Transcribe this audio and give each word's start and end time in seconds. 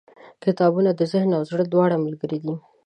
•کتابونه 0.43 0.89
د 0.95 1.01
ذهن 1.11 1.29
او 1.37 1.43
زړه 1.49 1.63
دواړو 1.67 2.03
ملګري 2.05 2.39
دي. 2.43 2.53